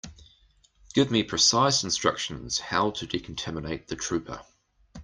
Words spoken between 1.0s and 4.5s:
me precise instructions how to decontaminate the trooper.